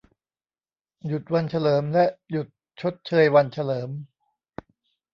[1.07, 2.47] หยุดวันเฉลิม และ หยุด
[2.81, 3.89] ชดเชยวันเฉลิม